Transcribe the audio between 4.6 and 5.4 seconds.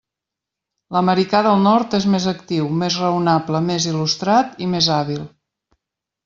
i més hàbil.